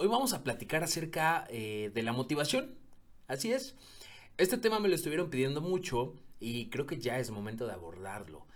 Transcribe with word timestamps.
hoy 0.00 0.08
vamos 0.08 0.32
a 0.32 0.42
platicar 0.42 0.82
acerca 0.82 1.46
eh, 1.50 1.90
de 1.92 2.02
la 2.02 2.14
motivación. 2.14 2.74
Así 3.28 3.52
es. 3.52 3.76
Este 4.38 4.56
tema 4.56 4.80
me 4.80 4.88
lo 4.88 4.94
estuvieron 4.94 5.28
pidiendo 5.28 5.60
mucho 5.60 6.14
y 6.40 6.70
creo 6.70 6.86
que 6.86 6.98
ya 6.98 7.18
es 7.18 7.30
momento 7.30 7.66
de 7.66 7.74
abordarlo. 7.74 8.46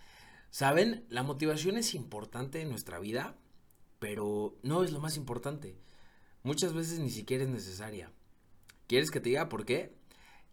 Saben, 0.48 1.04
la 1.10 1.22
motivación 1.22 1.76
es 1.76 1.94
importante 1.94 2.62
en 2.62 2.70
nuestra 2.70 2.98
vida, 2.98 3.36
pero 3.98 4.56
no 4.62 4.84
es 4.84 4.90
lo 4.90 5.00
más 5.00 5.18
importante. 5.18 5.76
Muchas 6.42 6.72
veces 6.72 6.98
ni 6.98 7.10
siquiera 7.10 7.45
es 7.45 7.50
necesaria. 7.50 8.11
¿Quieres 8.86 9.11
que 9.11 9.20
te 9.20 9.29
diga 9.29 9.50
por 9.50 9.66
qué? 9.66 9.95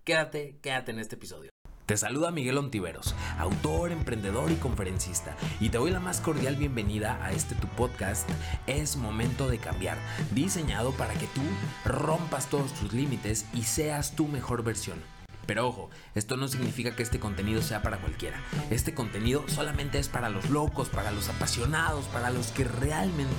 Quédate, 0.04 0.60
quédate 0.62 0.92
en 0.92 1.00
este 1.00 1.16
episodio. 1.16 1.51
Te 1.92 1.98
saluda 1.98 2.32
Miguel 2.32 2.58
Ontiveros, 2.58 3.14
autor, 3.38 3.92
emprendedor 3.92 4.50
y 4.50 4.56
conferencista, 4.56 5.36
y 5.60 5.68
te 5.68 5.78
doy 5.78 5.92
la 5.92 6.00
más 6.00 6.22
cordial 6.22 6.56
bienvenida 6.56 7.20
a 7.22 7.34
este 7.34 7.54
tu 7.54 7.68
podcast 7.68 8.30
Es 8.66 8.96
Momento 8.96 9.50
de 9.50 9.58
Cambiar, 9.58 9.98
diseñado 10.34 10.94
para 10.94 11.14
que 11.16 11.28
tú 11.28 11.42
rompas 11.84 12.50
todos 12.50 12.72
tus 12.76 12.94
límites 12.94 13.46
y 13.54 13.64
seas 13.64 14.16
tu 14.16 14.30
mejor 14.30 14.64
versión. 14.64 15.21
Pero 15.52 15.68
ojo, 15.68 15.90
esto 16.16 16.38
no 16.38 16.48
significa 16.48 16.96
que 16.96 17.04
este 17.04 17.20
contenido 17.20 17.62
sea 17.62 17.82
para 17.82 17.98
cualquiera. 17.98 18.42
Este 18.70 18.94
contenido 18.94 19.44
solamente 19.50 20.00
es 20.00 20.08
para 20.08 20.30
los 20.30 20.50
locos, 20.50 20.88
para 20.88 21.12
los 21.12 21.28
apasionados, 21.28 22.06
para 22.06 22.30
los 22.30 22.54
que 22.54 22.64
realmente 22.64 23.36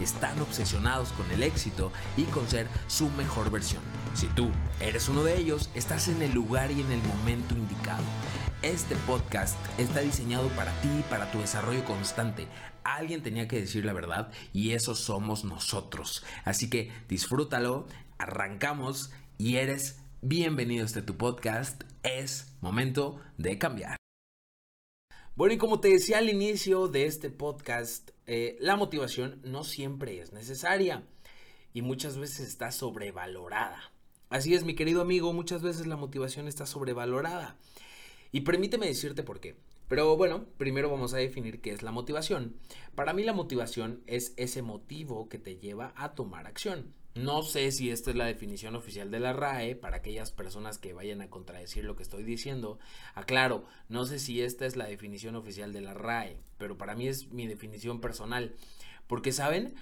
están 0.00 0.40
obsesionados 0.40 1.12
con 1.12 1.30
el 1.30 1.44
éxito 1.44 1.92
y 2.16 2.24
con 2.24 2.48
ser 2.48 2.66
su 2.88 3.10
mejor 3.10 3.52
versión. 3.52 3.80
Si 4.14 4.26
tú 4.26 4.50
eres 4.80 5.08
uno 5.08 5.22
de 5.22 5.38
ellos, 5.38 5.70
estás 5.76 6.08
en 6.08 6.20
el 6.22 6.32
lugar 6.32 6.72
y 6.72 6.80
en 6.80 6.90
el 6.90 7.02
momento 7.04 7.54
indicado. 7.54 8.02
Este 8.62 8.96
podcast 9.06 9.56
está 9.78 10.00
diseñado 10.00 10.48
para 10.56 10.72
ti 10.80 10.88
y 10.88 11.02
para 11.02 11.30
tu 11.30 11.38
desarrollo 11.38 11.84
constante. 11.84 12.48
Alguien 12.82 13.22
tenía 13.22 13.46
que 13.46 13.60
decir 13.60 13.84
la 13.84 13.92
verdad 13.92 14.32
y 14.52 14.72
eso 14.72 14.96
somos 14.96 15.44
nosotros. 15.44 16.24
Así 16.44 16.68
que 16.68 16.90
disfrútalo, 17.08 17.86
arrancamos 18.18 19.12
y 19.38 19.58
eres 19.58 20.01
Bienvenido 20.24 20.84
a 20.84 20.86
este 20.86 21.02
tu 21.02 21.16
podcast. 21.16 21.82
Es 22.04 22.54
momento 22.60 23.20
de 23.38 23.58
cambiar. 23.58 23.96
Bueno, 25.34 25.52
y 25.52 25.58
como 25.58 25.80
te 25.80 25.88
decía 25.88 26.18
al 26.18 26.30
inicio 26.30 26.86
de 26.86 27.06
este 27.06 27.28
podcast, 27.28 28.12
eh, 28.26 28.56
la 28.60 28.76
motivación 28.76 29.40
no 29.42 29.64
siempre 29.64 30.20
es 30.20 30.32
necesaria 30.32 31.02
y 31.72 31.82
muchas 31.82 32.18
veces 32.18 32.46
está 32.46 32.70
sobrevalorada. 32.70 33.90
Así 34.28 34.54
es, 34.54 34.62
mi 34.62 34.76
querido 34.76 35.02
amigo, 35.02 35.32
muchas 35.32 35.60
veces 35.60 35.88
la 35.88 35.96
motivación 35.96 36.46
está 36.46 36.66
sobrevalorada. 36.66 37.56
Y 38.30 38.42
permíteme 38.42 38.86
decirte 38.86 39.24
por 39.24 39.40
qué. 39.40 39.56
Pero 39.88 40.16
bueno, 40.16 40.46
primero 40.56 40.88
vamos 40.88 41.14
a 41.14 41.18
definir 41.18 41.60
qué 41.60 41.72
es 41.72 41.82
la 41.82 41.90
motivación. 41.90 42.54
Para 42.94 43.12
mí 43.12 43.24
la 43.24 43.32
motivación 43.32 44.04
es 44.06 44.34
ese 44.36 44.62
motivo 44.62 45.28
que 45.28 45.40
te 45.40 45.56
lleva 45.56 45.92
a 45.96 46.14
tomar 46.14 46.46
acción. 46.46 46.94
No 47.14 47.42
sé 47.42 47.72
si 47.72 47.90
esta 47.90 48.10
es 48.10 48.16
la 48.16 48.24
definición 48.24 48.74
oficial 48.74 49.10
de 49.10 49.20
la 49.20 49.34
RAE 49.34 49.76
para 49.76 49.98
aquellas 49.98 50.32
personas 50.32 50.78
que 50.78 50.94
vayan 50.94 51.20
a 51.20 51.28
contradecir 51.28 51.84
lo 51.84 51.94
que 51.94 52.02
estoy 52.02 52.22
diciendo. 52.22 52.78
Aclaro, 53.14 53.66
no 53.90 54.06
sé 54.06 54.18
si 54.18 54.40
esta 54.40 54.64
es 54.64 54.76
la 54.76 54.86
definición 54.86 55.36
oficial 55.36 55.74
de 55.74 55.82
la 55.82 55.92
RAE, 55.92 56.38
pero 56.56 56.78
para 56.78 56.94
mí 56.94 57.08
es 57.08 57.30
mi 57.30 57.46
definición 57.46 58.00
personal. 58.00 58.54
Porque, 59.06 59.30
¿saben? 59.30 59.74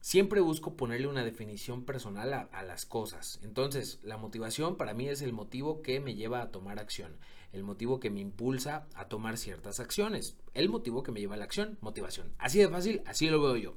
Siempre 0.00 0.40
busco 0.40 0.76
ponerle 0.76 1.08
una 1.08 1.24
definición 1.24 1.84
personal 1.84 2.32
a, 2.32 2.62
las 2.62 2.86
cosas. 2.86 3.40
Entonces, 3.42 3.98
la 4.04 4.16
motivación 4.16 4.76
para 4.76 4.94
mí 4.94 5.08
es 5.08 5.22
el 5.22 5.32
motivo 5.32 5.82
que 5.82 5.98
me 5.98 6.14
lleva 6.14 6.40
a 6.40 6.52
tomar 6.52 6.78
acción, 6.78 7.18
el 7.52 7.64
motivo 7.64 7.98
que 7.98 8.10
me 8.10 8.20
impulsa 8.20 8.86
a 8.94 9.08
tomar 9.08 9.38
ciertas 9.38 9.80
acciones, 9.80 10.36
el 10.54 10.68
motivo 10.68 11.02
que 11.02 11.10
me 11.10 11.18
lleva 11.18 11.34
a 11.34 11.38
la 11.38 11.46
acción, 11.46 11.76
motivación. 11.80 12.32
Así 12.38 12.60
de 12.60 12.68
fácil, 12.68 13.02
así 13.06 13.28
lo 13.28 13.42
veo 13.42 13.56
yo. 13.56 13.76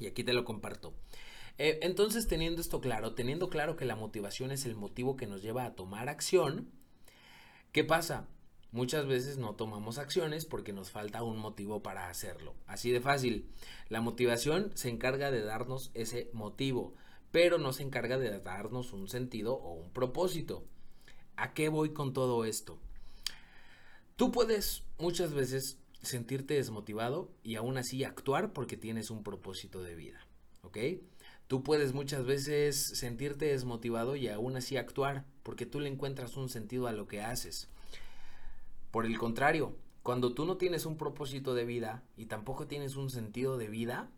Y 0.00 0.08
aquí 0.08 0.24
te 0.24 0.32
lo 0.32 0.44
comparto. 0.44 0.92
Eh, 1.58 1.80
entonces, 1.82 2.28
teniendo 2.28 2.60
esto 2.60 2.80
claro, 2.80 3.14
teniendo 3.14 3.48
claro 3.48 3.76
que 3.76 3.84
la 3.84 3.96
motivación 3.96 4.50
es 4.50 4.64
el 4.64 4.74
motivo 4.74 5.16
que 5.16 5.26
nos 5.26 5.42
lleva 5.42 5.64
a 5.64 5.74
tomar 5.74 6.08
acción, 6.08 6.70
¿qué 7.72 7.84
pasa? 7.84 8.28
Muchas 8.72 9.06
veces 9.06 9.36
no 9.36 9.54
tomamos 9.54 9.98
acciones 9.98 10.46
porque 10.46 10.72
nos 10.72 10.90
falta 10.90 11.22
un 11.22 11.36
motivo 11.36 11.82
para 11.82 12.08
hacerlo. 12.08 12.54
Así 12.66 12.90
de 12.90 13.02
fácil. 13.02 13.50
La 13.90 14.00
motivación 14.00 14.72
se 14.74 14.88
encarga 14.88 15.30
de 15.30 15.42
darnos 15.42 15.90
ese 15.92 16.30
motivo, 16.32 16.94
pero 17.30 17.58
no 17.58 17.74
se 17.74 17.82
encarga 17.82 18.18
de 18.18 18.40
darnos 18.40 18.94
un 18.94 19.08
sentido 19.08 19.54
o 19.54 19.74
un 19.74 19.90
propósito. 19.90 20.64
¿A 21.36 21.52
qué 21.52 21.68
voy 21.68 21.92
con 21.92 22.14
todo 22.14 22.46
esto? 22.46 22.78
Tú 24.16 24.32
puedes 24.32 24.84
muchas 24.98 25.34
veces 25.34 25.78
sentirte 26.00 26.54
desmotivado 26.54 27.30
y 27.42 27.56
aún 27.56 27.76
así 27.76 28.04
actuar 28.04 28.54
porque 28.54 28.78
tienes 28.78 29.10
un 29.10 29.22
propósito 29.22 29.82
de 29.82 29.94
vida. 29.94 30.26
¿Ok? 30.62 30.78
Tú 31.48 31.62
puedes 31.62 31.92
muchas 31.92 32.24
veces 32.24 32.76
sentirte 32.76 33.46
desmotivado 33.46 34.16
y 34.16 34.28
aún 34.28 34.56
así 34.56 34.76
actuar 34.76 35.24
porque 35.42 35.66
tú 35.66 35.80
le 35.80 35.88
encuentras 35.88 36.36
un 36.36 36.48
sentido 36.48 36.86
a 36.86 36.92
lo 36.92 37.06
que 37.06 37.20
haces. 37.20 37.68
Por 38.90 39.06
el 39.06 39.18
contrario, 39.18 39.76
cuando 40.02 40.34
tú 40.34 40.44
no 40.44 40.56
tienes 40.56 40.86
un 40.86 40.96
propósito 40.96 41.54
de 41.54 41.64
vida 41.64 42.02
y 42.16 42.26
tampoco 42.26 42.66
tienes 42.66 42.96
un 42.96 43.10
sentido 43.10 43.56
de 43.56 43.68
vida, 43.68 44.10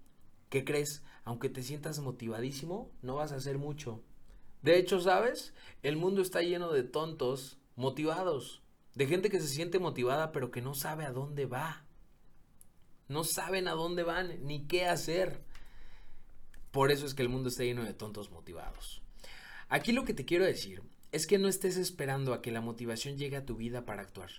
¿qué 0.48 0.64
crees? 0.64 1.02
Aunque 1.24 1.48
te 1.48 1.62
sientas 1.62 1.98
motivadísimo, 2.00 2.90
no 3.02 3.16
vas 3.16 3.32
a 3.32 3.36
hacer 3.36 3.58
mucho. 3.58 4.02
De 4.62 4.78
hecho, 4.78 5.00
¿sabes? 5.00 5.52
El 5.82 5.96
mundo 5.96 6.22
está 6.22 6.40
lleno 6.40 6.72
de 6.72 6.84
tontos 6.84 7.58
motivados, 7.76 8.62
de 8.94 9.06
gente 9.06 9.28
que 9.28 9.40
se 9.40 9.48
siente 9.48 9.78
motivada 9.78 10.32
pero 10.32 10.50
que 10.50 10.62
no 10.62 10.74
sabe 10.74 11.04
a 11.04 11.12
dónde 11.12 11.46
va. 11.46 11.84
No 13.08 13.24
saben 13.24 13.68
a 13.68 13.72
dónde 13.72 14.02
van 14.02 14.46
ni 14.46 14.66
qué 14.66 14.86
hacer. 14.86 15.42
Por 16.74 16.90
eso 16.90 17.06
es 17.06 17.14
que 17.14 17.22
el 17.22 17.28
mundo 17.28 17.50
está 17.50 17.62
lleno 17.62 17.84
de 17.84 17.94
tontos 17.94 18.32
motivados. 18.32 19.00
Aquí 19.68 19.92
lo 19.92 20.04
que 20.04 20.12
te 20.12 20.24
quiero 20.24 20.44
decir 20.44 20.82
es 21.12 21.28
que 21.28 21.38
no 21.38 21.46
estés 21.46 21.76
esperando 21.76 22.34
a 22.34 22.42
que 22.42 22.50
la 22.50 22.60
motivación 22.60 23.16
llegue 23.16 23.36
a 23.36 23.46
tu 23.46 23.54
vida 23.54 23.84
para 23.84 24.02
actuar. 24.02 24.30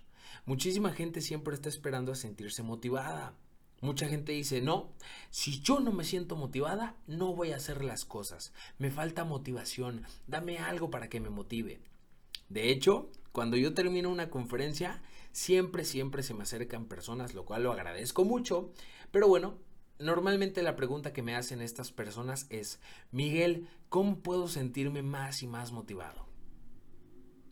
Muchísima 0.46 0.92
gente 0.92 1.22
siempre 1.22 1.56
está 1.56 1.70
esperando 1.70 2.12
a 2.12 2.16
sentirse 2.16 2.62
motivada. 2.62 3.36
Mucha 3.80 4.10
gente 4.10 4.34
dice, 4.34 4.60
no, 4.60 4.92
si 5.30 5.62
yo 5.62 5.80
no 5.80 5.94
me 5.94 6.04
siento 6.04 6.36
motivada, 6.36 6.98
no 7.08 7.34
voy 7.34 7.54
a 7.54 7.56
hacer 7.56 7.86
las 7.86 8.04
cosas. 8.04 8.52
Me 8.80 8.92
falta 8.92 9.24
motivación, 9.24 10.04
dame 10.28 10.58
algo 10.58 10.90
para 10.90 11.08
que 11.08 11.22
me 11.22 11.30
motive. 11.30 11.80
De 12.50 12.70
hecho, 12.70 13.10
cuando 13.32 13.56
yo 13.56 13.74
termino 13.74 14.10
una 14.10 14.30
conferencia, 14.30 15.02
siempre, 15.32 15.86
siempre 15.86 16.22
se 16.22 16.34
me 16.34 16.44
acercan 16.44 16.88
personas, 16.88 17.34
lo 17.34 17.46
cual 17.46 17.64
lo 17.64 17.72
agradezco 17.72 18.26
mucho. 18.26 18.74
Pero 19.12 19.30
bueno, 19.30 19.58
Normalmente 20.00 20.62
la 20.62 20.76
pregunta 20.76 21.14
que 21.14 21.22
me 21.22 21.36
hacen 21.36 21.62
estas 21.62 21.92
personas 21.92 22.48
es, 22.50 22.82
Miguel, 23.12 23.70
¿cómo 23.88 24.20
puedo 24.20 24.50
sentirme 24.50 25.02
más 25.02 25.42
y 25.42 25.48
más 25.48 25.72
motivado? 25.72 26.28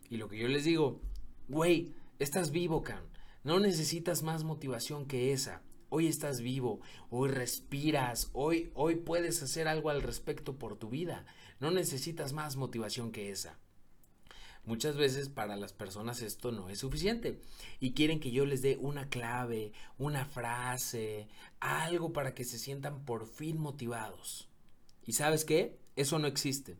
Y 0.10 0.18
lo 0.18 0.28
que 0.28 0.38
yo 0.38 0.50
les 0.50 0.66
digo, 0.66 1.00
güey, 1.48 1.94
estás 2.20 2.52
vivo, 2.52 2.84
Can. 2.84 3.04
No 3.44 3.60
necesitas 3.60 4.24
más 4.24 4.44
motivación 4.44 5.06
que 5.06 5.32
esa. 5.32 5.62
Hoy 5.90 6.08
estás 6.08 6.42
vivo, 6.42 6.82
hoy 7.10 7.30
respiras, 7.30 8.30
hoy, 8.34 8.72
hoy 8.74 8.96
puedes 8.96 9.42
hacer 9.42 9.68
algo 9.68 9.90
al 9.90 10.02
respecto 10.02 10.58
por 10.58 10.76
tu 10.76 10.90
vida. 10.90 11.26
No 11.60 11.72
necesitas 11.72 12.34
más 12.34 12.58
motivación 12.58 13.12
que 13.12 13.30
esa. 13.30 13.58
Muchas 14.66 14.96
veces 14.96 15.28
para 15.28 15.58
las 15.58 15.74
personas 15.74 16.22
esto 16.22 16.54
no 16.54 16.70
es 16.70 16.80
suficiente 16.80 17.42
y 17.82 17.92
quieren 17.92 18.22
que 18.22 18.32
yo 18.32 18.46
les 18.46 18.62
dé 18.62 18.78
una 18.80 19.10
clave, 19.10 19.74
una 19.98 20.26
frase, 20.26 21.28
algo 21.60 22.14
para 22.14 22.34
que 22.34 22.46
se 22.46 22.58
sientan 22.58 23.04
por 23.04 23.28
fin 23.28 23.60
motivados. 23.60 24.48
¿Y 25.06 25.14
sabes 25.14 25.44
qué? 25.44 25.78
Eso 25.98 26.18
no 26.18 26.28
existe. 26.28 26.78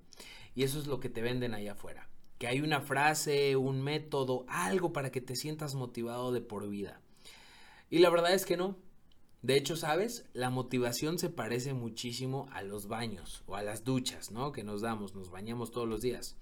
Y 0.56 0.64
eso 0.64 0.80
es 0.80 0.88
lo 0.88 1.02
que 1.02 1.10
te 1.10 1.22
venden 1.22 1.54
ahí 1.54 1.68
afuera. 1.68 2.08
Que 2.38 2.48
hay 2.48 2.62
una 2.62 2.80
frase, 2.80 3.58
un 3.58 3.82
método, 3.82 4.46
algo 4.48 4.94
para 4.94 5.12
que 5.12 5.22
te 5.22 5.36
sientas 5.36 5.76
motivado 5.76 6.32
de 6.32 6.40
por 6.42 6.70
vida. 6.70 7.02
Y 7.90 8.00
la 8.00 8.10
verdad 8.10 8.34
es 8.34 8.46
que 8.46 8.56
no. 8.56 8.78
De 9.42 9.58
hecho, 9.58 9.76
¿sabes? 9.76 10.26
La 10.32 10.50
motivación 10.50 11.20
se 11.20 11.30
parece 11.30 11.74
muchísimo 11.74 12.48
a 12.54 12.64
los 12.64 12.88
baños 12.88 13.44
o 13.46 13.58
a 13.58 13.62
las 13.62 13.84
duchas, 13.84 14.32
¿no? 14.32 14.54
Que 14.54 14.64
nos 14.64 14.82
damos, 14.82 15.16
nos 15.16 15.32
bañamos 15.32 15.72
todos 15.72 15.88
los 15.88 16.02
días. 16.02 16.38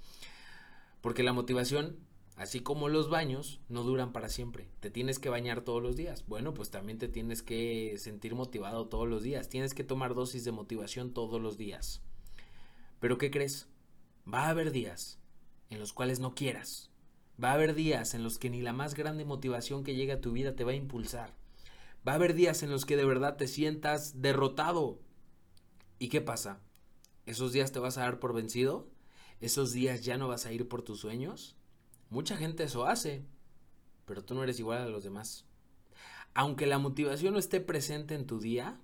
Porque 1.01 1.23
la 1.23 1.33
motivación, 1.33 1.97
así 2.35 2.61
como 2.61 2.87
los 2.87 3.09
baños, 3.09 3.59
no 3.67 3.83
duran 3.83 4.13
para 4.13 4.29
siempre. 4.29 4.69
Te 4.79 4.91
tienes 4.91 5.19
que 5.19 5.29
bañar 5.29 5.61
todos 5.61 5.81
los 5.81 5.95
días. 5.95 6.25
Bueno, 6.27 6.53
pues 6.53 6.69
también 6.69 6.99
te 6.99 7.07
tienes 7.07 7.41
que 7.41 7.95
sentir 7.97 8.35
motivado 8.35 8.87
todos 8.87 9.07
los 9.07 9.23
días. 9.23 9.49
Tienes 9.49 9.73
que 9.73 9.83
tomar 9.83 10.13
dosis 10.13 10.45
de 10.45 10.51
motivación 10.51 11.13
todos 11.13 11.41
los 11.41 11.57
días. 11.57 12.01
Pero 12.99 13.17
¿qué 13.17 13.31
crees? 13.31 13.67
Va 14.31 14.45
a 14.45 14.49
haber 14.49 14.71
días 14.71 15.19
en 15.71 15.79
los 15.79 15.91
cuales 15.91 16.19
no 16.19 16.35
quieras. 16.35 16.91
Va 17.43 17.51
a 17.51 17.53
haber 17.53 17.73
días 17.73 18.13
en 18.13 18.23
los 18.23 18.37
que 18.37 18.51
ni 18.51 18.61
la 18.61 18.73
más 18.73 18.93
grande 18.93 19.25
motivación 19.25 19.83
que 19.83 19.95
llegue 19.95 20.11
a 20.11 20.21
tu 20.21 20.31
vida 20.31 20.55
te 20.55 20.63
va 20.63 20.71
a 20.71 20.75
impulsar. 20.75 21.33
Va 22.07 22.11
a 22.11 22.15
haber 22.15 22.35
días 22.35 22.61
en 22.61 22.69
los 22.69 22.85
que 22.85 22.97
de 22.97 23.05
verdad 23.05 23.37
te 23.37 23.47
sientas 23.47 24.21
derrotado. 24.21 24.99
¿Y 25.97 26.09
qué 26.09 26.21
pasa? 26.21 26.61
¿Esos 27.25 27.53
días 27.53 27.71
te 27.71 27.79
vas 27.79 27.97
a 27.97 28.01
dar 28.01 28.19
por 28.19 28.33
vencido? 28.33 28.90
Esos 29.41 29.73
días 29.73 30.03
ya 30.03 30.17
no 30.17 30.27
vas 30.27 30.45
a 30.45 30.53
ir 30.53 30.67
por 30.67 30.83
tus 30.83 30.99
sueños? 31.01 31.55
Mucha 32.09 32.37
gente 32.37 32.63
eso 32.63 32.85
hace, 32.85 33.25
pero 34.05 34.23
tú 34.23 34.35
no 34.35 34.43
eres 34.43 34.59
igual 34.59 34.81
a 34.81 34.87
los 34.87 35.03
demás. 35.03 35.45
Aunque 36.33 36.65
la 36.65 36.77
motivación 36.77 37.33
no 37.33 37.39
esté 37.39 37.59
presente 37.59 38.15
en 38.15 38.25
tu 38.25 38.39
día, 38.39 38.79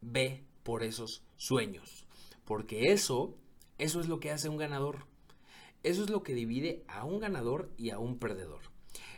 ve 0.00 0.44
por 0.62 0.82
esos 0.82 1.22
sueños. 1.36 2.06
porque 2.44 2.90
eso, 2.90 3.36
eso 3.78 4.00
es 4.00 4.08
lo 4.08 4.18
que 4.18 4.32
hace 4.32 4.48
un 4.48 4.56
ganador. 4.56 5.06
Eso 5.84 6.02
es 6.02 6.10
lo 6.10 6.24
que 6.24 6.34
divide 6.34 6.84
a 6.88 7.04
un 7.04 7.20
ganador 7.20 7.70
y 7.76 7.90
a 7.90 7.98
un 8.00 8.18
perdedor. 8.18 8.60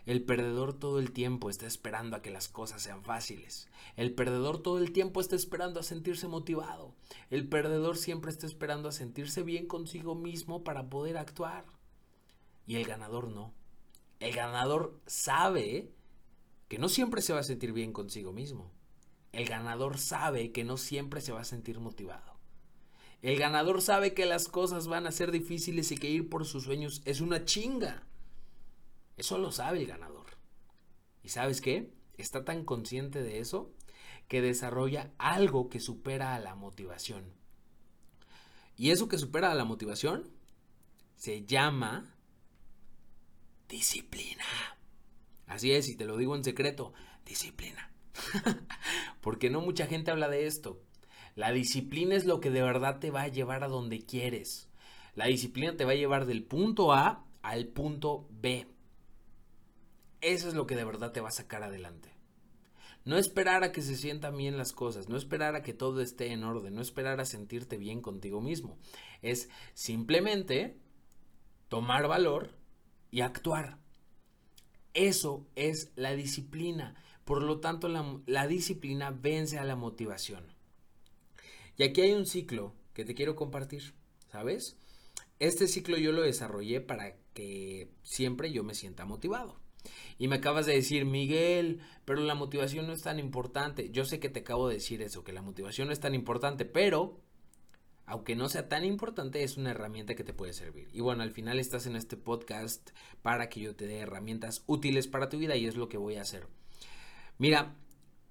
El 0.04 0.24
perdedor 0.24 0.72
todo 0.72 0.98
el 0.98 1.12
tiempo 1.12 1.48
está 1.48 1.66
esperando 1.66 2.16
a 2.16 2.22
que 2.22 2.30
las 2.30 2.48
cosas 2.48 2.82
sean 2.82 3.04
fáciles. 3.04 3.68
El 3.96 4.12
perdedor 4.14 4.60
todo 4.60 4.78
el 4.78 4.92
tiempo 4.92 5.20
está 5.20 5.36
esperando 5.36 5.78
a 5.78 5.84
sentirse 5.84 6.26
motivado. 6.26 6.94
El 7.30 7.48
perdedor 7.48 7.96
siempre 7.96 8.32
está 8.32 8.46
esperando 8.46 8.88
a 8.88 8.92
sentirse 8.92 9.44
bien 9.44 9.66
consigo 9.66 10.16
mismo 10.16 10.64
para 10.64 10.90
poder 10.90 11.16
actuar. 11.16 11.64
Y 12.66 12.76
el 12.76 12.84
ganador 12.84 13.28
no. 13.28 13.54
El 14.18 14.34
ganador 14.34 15.00
sabe 15.06 15.92
que 16.68 16.78
no 16.78 16.88
siempre 16.88 17.22
se 17.22 17.32
va 17.32 17.40
a 17.40 17.44
sentir 17.44 17.72
bien 17.72 17.92
consigo 17.92 18.32
mismo. 18.32 18.72
El 19.30 19.46
ganador 19.46 19.98
sabe 19.98 20.50
que 20.50 20.64
no 20.64 20.78
siempre 20.78 21.20
se 21.20 21.32
va 21.32 21.42
a 21.42 21.44
sentir 21.44 21.78
motivado. 21.78 22.32
El 23.22 23.38
ganador 23.38 23.82
sabe 23.82 24.14
que 24.14 24.26
las 24.26 24.48
cosas 24.48 24.88
van 24.88 25.06
a 25.06 25.12
ser 25.12 25.30
difíciles 25.30 25.92
y 25.92 25.96
que 25.96 26.10
ir 26.10 26.28
por 26.28 26.44
sus 26.44 26.64
sueños 26.64 27.02
es 27.04 27.20
una 27.20 27.44
chinga. 27.44 28.04
Eso 29.16 29.38
lo 29.38 29.52
sabe 29.52 29.78
el 29.80 29.86
ganador. 29.86 30.26
¿Y 31.22 31.28
sabes 31.28 31.60
qué? 31.60 31.92
Está 32.16 32.44
tan 32.44 32.64
consciente 32.64 33.22
de 33.22 33.38
eso 33.38 33.72
que 34.28 34.40
desarrolla 34.40 35.12
algo 35.18 35.68
que 35.68 35.80
supera 35.80 36.34
a 36.34 36.40
la 36.40 36.54
motivación. 36.54 37.34
Y 38.76 38.90
eso 38.90 39.08
que 39.08 39.18
supera 39.18 39.50
a 39.50 39.54
la 39.54 39.64
motivación 39.64 40.30
se 41.16 41.44
llama 41.44 42.16
disciplina. 43.68 44.44
Así 45.46 45.72
es, 45.72 45.88
y 45.88 45.96
te 45.96 46.04
lo 46.04 46.16
digo 46.16 46.34
en 46.34 46.44
secreto, 46.44 46.92
disciplina. 47.24 47.92
Porque 49.20 49.50
no 49.50 49.60
mucha 49.60 49.86
gente 49.86 50.10
habla 50.10 50.28
de 50.28 50.46
esto. 50.46 50.82
La 51.34 51.52
disciplina 51.52 52.14
es 52.14 52.24
lo 52.24 52.40
que 52.40 52.50
de 52.50 52.62
verdad 52.62 52.98
te 52.98 53.10
va 53.10 53.22
a 53.22 53.28
llevar 53.28 53.64
a 53.64 53.68
donde 53.68 54.04
quieres. 54.04 54.68
La 55.14 55.26
disciplina 55.26 55.76
te 55.76 55.84
va 55.84 55.92
a 55.92 55.96
llevar 55.96 56.26
del 56.26 56.44
punto 56.44 56.92
A 56.92 57.26
al 57.42 57.68
punto 57.68 58.26
B. 58.30 58.66
Eso 60.22 60.48
es 60.48 60.54
lo 60.54 60.66
que 60.66 60.76
de 60.76 60.84
verdad 60.84 61.12
te 61.12 61.20
va 61.20 61.28
a 61.28 61.32
sacar 61.32 61.64
adelante. 61.64 62.14
No 63.04 63.18
esperar 63.18 63.64
a 63.64 63.72
que 63.72 63.82
se 63.82 63.96
sientan 63.96 64.36
bien 64.36 64.56
las 64.56 64.72
cosas, 64.72 65.08
no 65.08 65.16
esperar 65.16 65.56
a 65.56 65.62
que 65.62 65.74
todo 65.74 66.00
esté 66.00 66.32
en 66.32 66.44
orden, 66.44 66.76
no 66.76 66.80
esperar 66.80 67.20
a 67.20 67.24
sentirte 67.24 67.76
bien 67.76 68.00
contigo 68.00 68.40
mismo. 68.40 68.78
Es 69.20 69.48
simplemente 69.74 70.78
tomar 71.68 72.06
valor 72.06 72.50
y 73.10 73.22
actuar. 73.22 73.78
Eso 74.94 75.48
es 75.56 75.90
la 75.96 76.14
disciplina. 76.14 76.94
Por 77.24 77.42
lo 77.42 77.58
tanto, 77.58 77.88
la, 77.88 78.20
la, 78.26 78.46
disciplina 78.46 79.10
vence 79.10 79.58
a 79.58 79.64
la 79.64 79.74
motivación. 79.74 80.44
Y 81.76 81.82
aquí 81.82 82.02
hay 82.02 82.12
un 82.12 82.26
ciclo 82.26 82.74
que 82.94 83.04
te 83.04 83.14
quiero 83.14 83.34
compartir, 83.34 83.94
¿sabes? 84.30 84.76
Este 85.40 85.66
ciclo 85.66 85.96
yo 85.96 86.12
lo 86.12 86.22
desarrollé 86.22 86.80
para 86.80 87.16
que 87.34 87.90
siempre 88.02 88.52
yo 88.52 88.62
me 88.62 88.74
sienta 88.74 89.04
motivado. 89.04 89.61
Y 90.18 90.28
me 90.28 90.36
acabas 90.36 90.66
de 90.66 90.74
decir, 90.74 91.04
Miguel, 91.04 91.80
pero 92.04 92.20
la 92.20 92.34
motivación 92.34 92.86
no 92.86 92.92
es 92.92 93.02
tan 93.02 93.18
importante. 93.18 93.90
Yo 93.90 94.04
sé 94.04 94.20
que 94.20 94.28
te 94.28 94.40
acabo 94.40 94.68
de 94.68 94.74
decir 94.74 95.02
eso, 95.02 95.24
que 95.24 95.32
la 95.32 95.42
motivación 95.42 95.88
no 95.88 95.92
es 95.92 96.00
tan 96.00 96.14
importante, 96.14 96.64
pero 96.64 97.20
aunque 98.04 98.36
no 98.36 98.48
sea 98.48 98.68
tan 98.68 98.84
importante, 98.84 99.42
es 99.42 99.56
una 99.56 99.70
herramienta 99.70 100.14
que 100.14 100.24
te 100.24 100.34
puede 100.34 100.52
servir. 100.52 100.88
Y 100.92 101.00
bueno, 101.00 101.22
al 101.22 101.30
final 101.30 101.58
estás 101.58 101.86
en 101.86 101.96
este 101.96 102.16
podcast 102.16 102.90
para 103.22 103.48
que 103.48 103.60
yo 103.60 103.74
te 103.74 103.86
dé 103.86 103.98
herramientas 103.98 104.64
útiles 104.66 105.06
para 105.06 105.28
tu 105.28 105.38
vida 105.38 105.56
y 105.56 105.66
es 105.66 105.76
lo 105.76 105.88
que 105.88 105.98
voy 105.98 106.16
a 106.16 106.22
hacer. 106.22 106.46
Mira, 107.38 107.74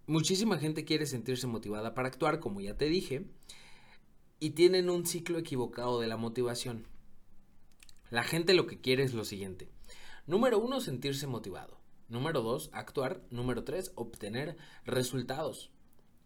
muchísima 0.07 0.57
gente 0.57 0.85
quiere 0.85 1.05
sentirse 1.05 1.47
motivada 1.47 1.93
para 1.93 2.09
actuar, 2.09 2.39
como 2.39 2.61
ya 2.61 2.77
te 2.77 2.85
dije, 2.85 3.25
y 4.39 4.51
tienen 4.51 4.89
un 4.89 5.05
ciclo 5.05 5.39
equivocado 5.39 5.99
de 5.99 6.07
la 6.07 6.17
motivación. 6.17 6.87
La 8.09 8.23
gente 8.23 8.53
lo 8.53 8.67
que 8.67 8.81
quiere 8.81 9.03
es 9.03 9.13
lo 9.13 9.23
siguiente 9.23 9.69
Número 10.27 10.59
uno, 10.59 10.81
sentirse 10.81 11.27
motivado. 11.27 11.79
Número 12.07 12.41
dos, 12.41 12.69
actuar. 12.73 13.21
Número 13.29 13.63
tres, 13.63 13.91
obtener 13.95 14.57
resultados. 14.85 15.71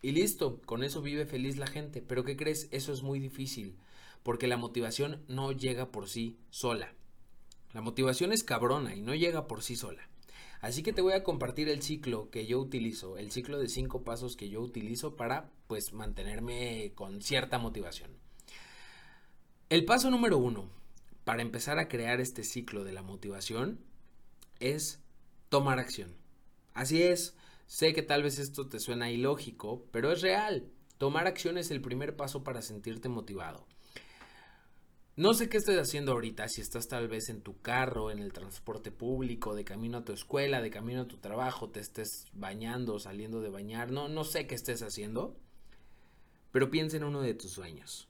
Y 0.02 0.12
listo, 0.12 0.62
con 0.66 0.84
eso 0.84 1.02
vive 1.02 1.26
feliz 1.26 1.58
la 1.58 1.68
gente. 1.68 2.02
Pero 2.02 2.24
¿qué 2.24 2.36
crees? 2.36 2.68
Eso 2.72 2.94
es 2.94 3.04
muy 3.04 3.20
difícil, 3.20 3.78
porque 4.24 4.48
la 4.48 4.58
motivación 4.58 5.24
no 5.28 5.52
llega 5.52 5.92
por 5.92 6.10
sí 6.10 6.38
sola. 6.50 6.94
La 7.74 7.82
motivación 7.82 8.32
es 8.32 8.44
cabrona 8.44 8.96
y 8.96 9.02
no 9.02 9.16
llega 9.16 9.48
por 9.48 9.64
sí 9.64 9.76
sola. 9.76 10.08
Así 10.62 10.82
que 10.82 10.94
te 10.94 11.02
voy 11.02 11.14
a 11.14 11.24
compartir 11.24 11.70
el 11.70 11.82
ciclo 11.82 12.30
que 12.30 12.48
yo 12.48 12.60
utilizo, 12.60 13.18
el 13.18 13.32
ciclo 13.32 13.60
de 13.60 13.68
cinco 13.68 14.04
pasos 14.04 14.36
que 14.36 14.50
yo 14.50 14.62
utilizo 14.62 15.16
para 15.16 15.52
pues 15.68 15.94
mantenerme 15.94 16.92
con 16.96 17.22
cierta 17.22 17.60
motivación. 17.60 18.12
El 19.70 19.86
paso 19.86 20.10
número 20.10 20.38
uno, 20.38 20.70
para 21.26 21.42
empezar 21.42 21.80
a 21.80 21.90
crear 21.90 22.22
este 22.22 22.44
ciclo 22.44 22.86
de 22.86 22.94
la 22.94 23.02
motivación 23.02 23.80
es 24.60 25.04
tomar 25.50 25.80
acción. 25.80 26.16
Así 26.74 27.02
es, 27.02 27.36
sé 27.66 27.94
que 27.94 28.04
tal 28.04 28.24
vez 28.24 28.40
esto 28.40 28.70
te 28.70 28.80
suena 28.80 29.12
ilógico, 29.12 29.88
pero 29.92 30.12
es 30.12 30.22
real. 30.22 30.72
Tomar 30.98 31.28
acción 31.28 31.58
es 31.58 31.72
el 31.72 31.82
primer 31.82 32.16
paso 32.16 32.44
para 32.44 32.62
sentirte 32.62 33.10
motivado. 33.10 33.68
No 35.18 35.34
sé 35.34 35.50
qué 35.50 35.58
estás 35.58 35.78
haciendo 35.78 36.12
ahorita, 36.12 36.48
si 36.48 36.62
estás 36.62 36.88
tal 36.90 37.08
vez 37.08 37.30
en 37.30 37.42
tu 37.42 37.60
carro, 37.62 38.12
en 38.12 38.20
el 38.20 38.32
transporte 38.32 38.92
público, 38.92 39.56
de 39.56 39.64
camino 39.64 40.00
a 40.00 40.06
tu 40.06 40.12
escuela, 40.12 40.62
de 40.62 40.70
camino 40.70 41.02
a 41.02 41.08
tu 41.08 41.18
trabajo, 41.18 41.70
te 41.70 41.80
estés 41.80 42.28
bañando, 42.34 43.00
saliendo 43.00 43.42
de 43.42 43.50
bañar, 43.50 43.92
no, 43.92 44.10
no 44.10 44.26
sé 44.26 44.46
qué 44.46 44.56
estés 44.56 44.84
haciendo, 44.84 45.40
pero 46.52 46.70
piensa 46.70 46.98
en 46.98 47.06
uno 47.06 47.22
de 47.22 47.34
tus 47.34 47.52
sueños, 47.52 48.10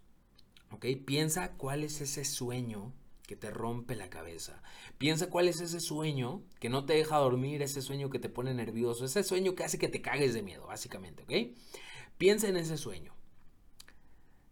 ¿ok? 0.71 0.85
Piensa 1.05 1.53
cuál 1.53 1.83
es 1.83 2.01
ese 2.01 2.25
sueño 2.25 2.91
que 3.25 3.35
te 3.35 3.51
rompe 3.51 3.95
la 3.95 4.09
cabeza. 4.09 4.61
Piensa 4.97 5.29
cuál 5.29 5.47
es 5.47 5.61
ese 5.61 5.79
sueño 5.79 6.43
que 6.59 6.69
no 6.69 6.85
te 6.85 6.93
deja 6.93 7.17
dormir, 7.17 7.61
ese 7.61 7.81
sueño 7.81 8.09
que 8.09 8.19
te 8.19 8.29
pone 8.29 8.53
nervioso, 8.53 9.05
ese 9.05 9.23
sueño 9.23 9.55
que 9.55 9.63
hace 9.63 9.77
que 9.77 9.87
te 9.87 10.01
cagues 10.01 10.33
de 10.33 10.43
miedo, 10.43 10.67
básicamente, 10.67 11.23
¿ok? 11.23 11.57
Piensa 12.17 12.47
en 12.47 12.57
ese 12.57 12.77
sueño. 12.77 13.13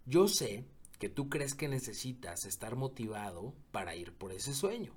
Yo 0.06 0.28
sé 0.28 0.66
que 1.00 1.10
tú 1.10 1.30
crees 1.30 1.56
que 1.56 1.68
necesitas 1.68 2.46
estar 2.46 2.76
motivado 2.76 3.54
para 3.72 3.96
ir 3.96 4.14
por 4.14 4.32
ese 4.32 4.54
sueño. 4.54 4.94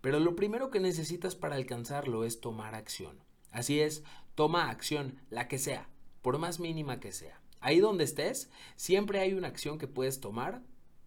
Pero 0.00 0.20
lo 0.20 0.36
primero 0.36 0.70
que 0.70 0.80
necesitas 0.80 1.34
para 1.34 1.56
alcanzarlo 1.56 2.24
es 2.24 2.40
tomar 2.40 2.74
acción. 2.74 3.18
Así 3.50 3.80
es, 3.80 4.02
toma 4.34 4.68
acción, 4.68 5.20
la 5.30 5.48
que 5.48 5.58
sea, 5.58 5.88
por 6.20 6.38
más 6.38 6.60
mínima 6.60 7.00
que 7.00 7.12
sea. 7.12 7.40
Ahí 7.60 7.78
donde 7.78 8.04
estés, 8.04 8.50
siempre 8.76 9.20
hay 9.20 9.32
una 9.32 9.48
acción 9.48 9.78
que 9.78 9.88
puedes 9.88 10.20
tomar 10.20 10.62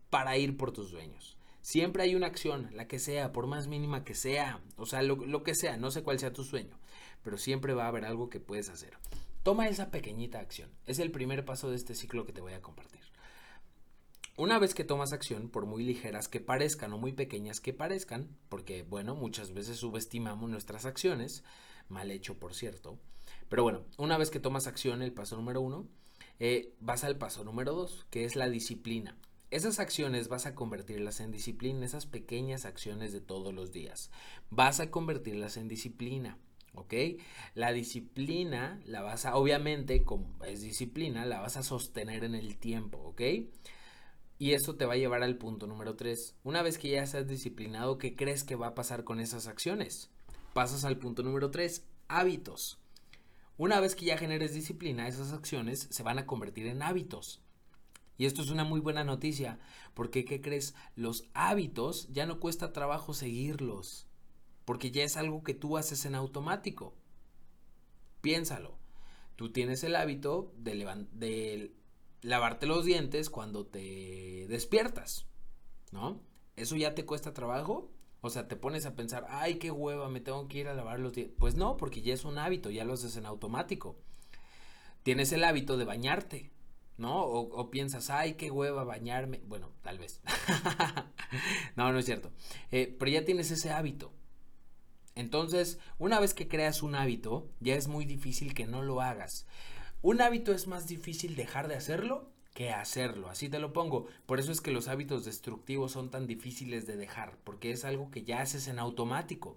para 0.10 0.38
ir 0.38 0.58
por 0.58 0.72
tus 0.72 0.90
sueños. 0.90 1.37
Siempre 1.68 2.04
hay 2.04 2.16
una 2.16 2.28
acción, 2.28 2.70
la 2.72 2.88
que 2.88 2.98
sea, 2.98 3.34
por 3.34 3.46
más 3.46 3.68
mínima 3.68 4.06
que 4.06 4.16
sea, 4.16 4.62
o 4.78 4.86
sea, 4.86 5.02
lo, 5.02 5.44
que 5.44 5.54
sea, 5.54 5.76
no 5.76 5.92
sé 5.92 6.02
cuál 6.02 6.18
sea 6.18 6.32
tu 6.32 6.46
sueño, 6.46 6.80
pero 7.24 7.38
siempre 7.38 7.74
va 7.74 7.84
a 7.84 7.88
haber 7.90 8.06
algo 8.06 8.30
que 8.30 8.40
puedes 8.40 8.70
hacer. 8.70 8.98
Toma 9.44 9.68
esa 9.68 9.92
pequeñita 9.92 10.40
acción. 10.40 10.72
Es 10.86 11.00
el 11.00 11.12
primer 11.12 11.44
paso 11.44 11.70
de 11.70 11.76
este 11.76 11.94
ciclo 11.94 12.26
que 12.26 12.32
te 12.32 12.40
voy 12.40 12.54
a 12.54 12.62
compartir. 12.62 13.02
Una 14.38 14.60
vez 14.60 14.74
que 14.74 14.86
tomas 14.86 15.12
acción, 15.12 15.50
por 15.50 15.66
muy 15.66 15.84
ligeras 15.84 16.30
que 16.30 16.40
parezcan 16.40 16.94
o 16.94 16.98
muy 16.98 17.12
pequeñas 17.12 17.60
que 17.60 17.74
parezcan, 17.74 18.30
porque 18.48 18.84
bueno, 18.84 19.16
muchas 19.16 19.54
veces 19.54 19.76
subestimamos 19.76 20.50
nuestras 20.50 20.86
acciones, 20.86 21.44
mal 21.90 22.12
hecho 22.12 22.40
por 22.40 22.54
cierto, 22.54 22.98
pero 23.50 23.64
bueno, 23.64 23.84
una 23.98 24.18
vez 24.18 24.30
que 24.30 24.40
tomas 24.40 24.68
acción, 24.68 25.02
el 25.02 25.12
paso 25.12 25.36
número 25.36 25.60
uno, 25.60 25.86
eh, 26.40 26.74
vas 26.80 27.04
al 27.04 27.18
paso 27.18 27.44
número 27.44 27.74
dos, 27.74 28.06
que 28.10 28.24
es 28.24 28.38
la 28.38 28.48
disciplina. 28.48 29.18
Esas 29.50 29.80
acciones 29.80 30.28
vas 30.28 30.46
a 30.46 30.56
convertirlas 30.56 31.22
en 31.22 31.32
disciplina, 31.32 31.86
esas 31.86 32.06
pequeñas 32.06 32.66
acciones 32.66 33.14
de 33.14 33.22
todos 33.22 33.54
los 33.54 33.72
días. 33.72 34.12
Vas 34.50 34.82
a 34.82 34.92
convertirlas 34.92 35.56
en 35.56 35.70
disciplina, 35.70 36.38
¿ok? 36.74 36.94
La 37.54 37.72
disciplina 37.72 38.82
la 38.86 39.02
vas 39.04 39.26
a, 39.26 39.38
obviamente, 39.38 40.04
como 40.04 40.44
es 40.44 40.62
disciplina, 40.62 41.26
la 41.26 41.40
vas 41.40 41.56
a 41.56 41.64
sostener 41.64 42.26
en 42.26 42.36
el 42.36 42.58
tiempo, 42.58 42.98
¿ok? 42.98 43.22
Y 44.38 44.52
eso 44.52 44.76
te 44.76 44.86
va 44.86 44.96
a 44.96 44.98
llevar 44.98 45.24
al 45.24 45.38
punto 45.38 45.66
número 45.66 45.96
3. 45.96 46.36
Una 46.44 46.62
vez 46.62 46.78
que 46.78 46.90
ya 46.90 47.02
estás 47.02 47.26
disciplinado, 47.28 47.98
¿qué 47.98 48.18
crees 48.18 48.44
que 48.44 48.56
va 48.56 48.68
a 48.68 48.76
pasar 48.76 49.06
con 49.06 49.22
esas 49.22 49.48
acciones? 49.48 50.12
Pasas 50.54 50.84
al 50.84 50.98
punto 50.98 51.24
número 51.24 51.52
3, 51.52 51.86
hábitos. 52.10 52.80
Una 53.56 53.80
vez 53.80 53.96
que 53.96 54.06
ya 54.06 54.18
generes 54.18 54.54
disciplina, 54.54 55.08
esas 55.08 55.32
acciones 55.32 55.88
se 55.90 56.04
van 56.04 56.20
a 56.20 56.26
convertir 56.26 56.68
en 56.68 56.82
hábitos. 56.84 57.42
Y 58.18 58.26
esto 58.26 58.42
es 58.42 58.50
una 58.50 58.64
muy 58.64 58.80
buena 58.80 59.04
noticia, 59.04 59.60
porque 59.94 60.26
¿qué 60.26 60.42
crees? 60.42 60.74
Los 60.96 61.26
hábitos 61.34 62.08
ya 62.12 62.26
no 62.26 62.40
cuesta 62.40 62.74
trabajo 62.74 63.14
seguirlos, 63.14 64.08
porque 64.66 64.92
ya 64.92 65.04
es 65.04 65.18
algo 65.18 65.44
que 65.44 65.54
tú 65.54 65.78
haces 65.78 66.06
en 66.06 66.16
automático. 66.16 66.96
Piénsalo. 68.22 68.78
Tú 69.36 69.52
tienes 69.52 69.84
el 69.84 69.96
hábito 69.96 70.52
de, 70.58 71.72
lavarte 72.24 72.66
los 72.66 72.86
dientes 72.86 73.30
cuando 73.30 73.68
te 73.68 74.48
despiertas, 74.50 75.28
¿no? 75.92 76.20
¿Eso 76.56 76.76
ya 76.76 76.96
te 76.96 77.06
cuesta 77.06 77.36
trabajo? 77.36 77.92
O 78.22 78.32
sea, 78.32 78.48
te 78.48 78.56
pones 78.56 78.88
a 78.88 78.96
pensar, 78.96 79.28
ay, 79.30 79.60
qué 79.60 79.70
hueva, 79.70 80.10
me 80.10 80.22
tengo 80.22 80.48
que 80.48 80.58
ir 80.58 80.68
a 80.68 80.74
lavar 80.74 81.00
los 81.00 81.14
dientes. 81.14 81.36
Pues 81.38 81.54
no, 81.54 81.78
porque 81.78 82.02
ya 82.02 82.16
es 82.16 82.26
un 82.26 82.40
hábito, 82.40 82.72
ya 82.72 82.84
lo 82.84 82.94
haces 82.94 83.16
en 83.16 83.28
automático. 83.28 83.96
Tienes 85.04 85.32
el 85.34 85.44
hábito 85.44 85.78
de 85.78 85.86
bañarte 85.86 86.57
¿no? 86.98 87.24
O, 87.24 87.70
piensas, 87.70 88.10
ay, 88.10 88.34
qué 88.34 88.52
hueva 88.52 88.84
bañarme. 88.84 89.42
Bueno, 89.46 89.72
tal 89.82 90.00
vez. 90.00 90.22
no, 91.76 91.92
no 91.92 92.00
es 92.00 92.06
cierto. 92.06 92.32
Eh, 92.72 92.96
pero 92.98 93.12
ya 93.12 93.26
tienes 93.26 93.52
ese 93.52 93.72
hábito. 93.72 94.12
Entonces, 95.16 95.80
una 95.98 96.20
vez 96.20 96.34
que 96.34 96.48
creas 96.48 96.84
un 96.84 96.96
hábito, 96.96 97.50
ya 97.60 97.76
es 97.76 97.88
muy 97.88 98.06
difícil 98.06 98.54
que 98.54 98.68
no 98.68 98.84
lo 98.84 99.02
hagas. 99.02 99.48
Un 100.02 100.22
hábito 100.22 100.52
es 100.52 100.68
más 100.68 100.88
difícil 100.88 101.36
dejar 101.36 101.68
de 101.68 101.76
hacerlo 101.76 102.32
que 102.58 102.72
hacerlo, 102.72 103.30
así 103.30 103.50
te 103.50 103.60
lo 103.60 103.72
pongo. 103.72 104.08
Por 104.26 104.40
eso 104.40 104.52
es 104.52 104.62
que 104.62 104.72
los 104.72 104.88
hábitos 104.88 105.26
destructivos 105.26 105.92
son 105.92 106.10
tan 106.10 106.26
difíciles 106.26 106.88
de 106.88 106.98
dejar, 106.98 107.38
porque 107.44 107.70
es 107.70 107.86
algo 107.86 108.10
que 108.10 108.24
ya 108.24 108.42
haces 108.42 108.68
en 108.68 108.80
automático. 108.80 109.56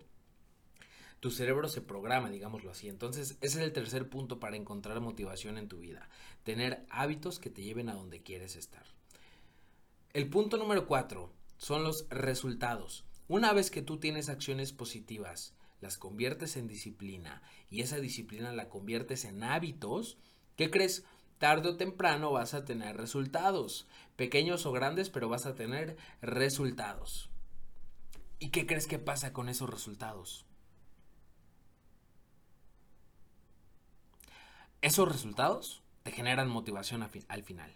Tu 1.21 1.31
cerebro 1.31 1.69
se 1.69 1.83
programa, 1.83 2.31
digámoslo 2.31 2.71
así. 2.71 2.89
Entonces, 2.89 3.37
ese 3.41 3.59
es 3.59 3.65
el 3.65 3.73
tercer 3.73 4.09
punto 4.09 4.41
para 4.41 4.57
encontrar 4.57 5.00
motivación 5.00 5.59
en 5.59 5.69
tu 5.69 5.79
vida. 5.79 6.09
Tener 6.43 6.87
hábitos 6.91 7.39
que 7.39 7.50
te 7.50 7.62
lleven 7.62 7.89
a 7.89 7.95
donde 7.95 8.23
quieres 8.23 8.57
estar. 8.57 8.85
El 10.12 10.29
punto 10.29 10.57
número 10.57 10.87
cuatro 10.87 11.33
son 11.59 11.85
los 11.85 12.09
resultados. 12.09 13.05
Una 13.29 13.53
vez 13.53 13.71
que 13.71 13.83
tú 13.83 13.99
tienes 13.99 14.29
acciones 14.29 14.73
positivas, 14.73 15.55
las 15.81 15.99
conviertes 15.99 16.57
en 16.57 16.67
disciplina 16.67 17.43
y 17.71 17.83
esa 17.83 18.00
disciplina 18.00 18.53
la 18.53 18.69
conviertes 18.69 19.25
en 19.25 19.45
hábitos, 19.45 20.19
¿qué 20.57 20.71
crees? 20.71 21.05
tarde 21.41 21.71
o 21.71 21.77
temprano 21.77 22.33
vas 22.33 22.53
a 22.53 22.67
tener 22.67 22.99
resultados, 22.99 23.89
pequeños 24.15 24.67
o 24.67 24.73
grandes, 24.73 25.09
pero 25.09 25.31
vas 25.31 25.47
a 25.47 25.55
tener 25.55 25.97
resultados. 26.21 27.31
¿Y 28.39 28.50
qué 28.50 28.67
crees 28.67 28.87
que 28.87 28.99
pasa 28.99 29.33
con 29.33 29.49
esos 29.49 29.71
resultados? 29.71 30.45
Esos 34.83 35.07
resultados 35.07 35.83
te 36.03 36.11
generan 36.11 36.49
motivación 36.49 37.03
al 37.29 37.43
final. 37.43 37.71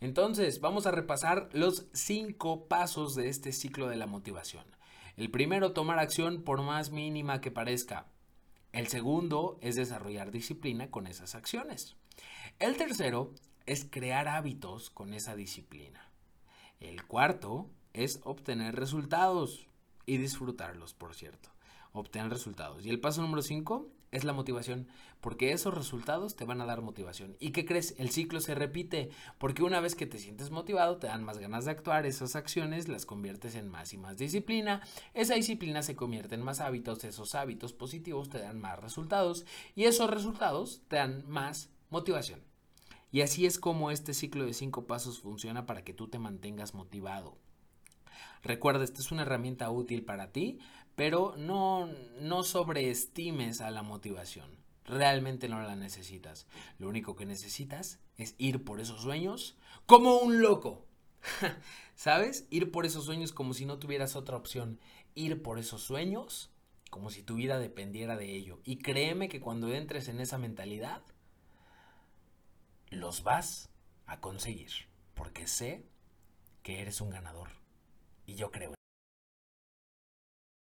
Entonces, 0.00 0.60
vamos 0.60 0.86
a 0.86 0.90
repasar 0.90 1.48
los 1.52 1.86
cinco 1.92 2.66
pasos 2.66 3.14
de 3.14 3.28
este 3.28 3.52
ciclo 3.52 3.88
de 3.88 3.96
la 3.96 4.06
motivación. 4.06 4.64
El 5.16 5.30
primero, 5.30 5.72
tomar 5.72 6.00
acción 6.00 6.42
por 6.42 6.62
más 6.62 6.90
mínima 6.90 7.40
que 7.40 7.52
parezca. 7.52 8.06
El 8.72 8.88
segundo 8.88 9.56
es 9.62 9.76
desarrollar 9.76 10.32
disciplina 10.32 10.90
con 10.90 11.06
esas 11.06 11.36
acciones. 11.36 11.96
El 12.58 12.76
tercero 12.76 13.32
es 13.64 13.86
crear 13.88 14.26
hábitos 14.26 14.90
con 14.90 15.14
esa 15.14 15.36
disciplina. 15.36 16.10
El 16.80 17.06
cuarto 17.06 17.70
es 17.92 18.20
obtener 18.24 18.74
resultados 18.74 19.68
y 20.06 20.18
disfrutarlos, 20.18 20.92
por 20.92 21.14
cierto. 21.14 21.50
Obtener 21.92 22.30
resultados. 22.30 22.84
Y 22.84 22.90
el 22.90 23.00
paso 23.00 23.22
número 23.22 23.42
cinco 23.42 23.88
es 24.16 24.24
la 24.24 24.32
motivación, 24.32 24.88
porque 25.20 25.52
esos 25.52 25.74
resultados 25.74 26.36
te 26.36 26.44
van 26.44 26.60
a 26.60 26.66
dar 26.66 26.82
motivación. 26.82 27.36
¿Y 27.38 27.50
qué 27.50 27.64
crees? 27.64 27.94
El 27.98 28.10
ciclo 28.10 28.40
se 28.40 28.54
repite, 28.54 29.10
porque 29.38 29.62
una 29.62 29.80
vez 29.80 29.94
que 29.94 30.06
te 30.06 30.18
sientes 30.18 30.50
motivado, 30.50 30.98
te 30.98 31.06
dan 31.06 31.22
más 31.24 31.38
ganas 31.38 31.64
de 31.64 31.70
actuar, 31.70 32.06
esas 32.06 32.36
acciones 32.36 32.88
las 32.88 33.06
conviertes 33.06 33.54
en 33.54 33.68
más 33.68 33.92
y 33.92 33.98
más 33.98 34.18
disciplina, 34.18 34.82
esa 35.14 35.34
disciplina 35.34 35.82
se 35.82 35.96
convierte 35.96 36.34
en 36.34 36.42
más 36.42 36.60
hábitos, 36.60 37.04
esos 37.04 37.34
hábitos 37.34 37.72
positivos 37.72 38.28
te 38.28 38.38
dan 38.38 38.60
más 38.60 38.80
resultados 38.80 39.46
y 39.74 39.84
esos 39.84 40.10
resultados 40.10 40.82
te 40.88 40.96
dan 40.96 41.24
más 41.28 41.70
motivación. 41.90 42.40
Y 43.12 43.20
así 43.22 43.46
es 43.46 43.58
como 43.58 43.90
este 43.90 44.14
ciclo 44.14 44.44
de 44.44 44.52
cinco 44.52 44.86
pasos 44.86 45.20
funciona 45.20 45.66
para 45.66 45.84
que 45.84 45.94
tú 45.94 46.08
te 46.08 46.18
mantengas 46.18 46.74
motivado. 46.74 47.38
Recuerda, 48.42 48.84
esta 48.84 49.00
es 49.00 49.10
una 49.10 49.22
herramienta 49.22 49.70
útil 49.70 50.04
para 50.04 50.32
ti, 50.32 50.58
pero 50.96 51.34
no, 51.36 51.88
no 52.20 52.42
sobreestimes 52.42 53.60
a 53.60 53.70
la 53.70 53.82
motivación. 53.82 54.56
Realmente 54.86 55.48
no 55.48 55.60
la 55.60 55.76
necesitas. 55.76 56.46
Lo 56.78 56.88
único 56.88 57.16
que 57.16 57.26
necesitas 57.26 58.00
es 58.16 58.34
ir 58.38 58.64
por 58.64 58.80
esos 58.80 59.02
sueños 59.02 59.58
como 59.84 60.18
un 60.18 60.40
loco. 60.40 60.86
¿Sabes? 61.94 62.46
Ir 62.50 62.70
por 62.70 62.86
esos 62.86 63.04
sueños 63.04 63.32
como 63.32 63.52
si 63.52 63.66
no 63.66 63.78
tuvieras 63.78 64.16
otra 64.16 64.36
opción. 64.36 64.80
Ir 65.14 65.42
por 65.42 65.58
esos 65.58 65.82
sueños 65.82 66.50
como 66.90 67.10
si 67.10 67.22
tu 67.22 67.34
vida 67.34 67.58
dependiera 67.58 68.16
de 68.16 68.34
ello. 68.34 68.60
Y 68.64 68.78
créeme 68.78 69.28
que 69.28 69.40
cuando 69.40 69.72
entres 69.74 70.08
en 70.08 70.20
esa 70.20 70.38
mentalidad, 70.38 71.02
los 72.88 73.22
vas 73.22 73.68
a 74.06 74.20
conseguir. 74.20 74.70
Porque 75.14 75.46
sé 75.46 75.84
que 76.62 76.80
eres 76.80 77.02
un 77.02 77.10
ganador. 77.10 77.50
Y 78.24 78.36
yo 78.36 78.50
creo 78.50 78.76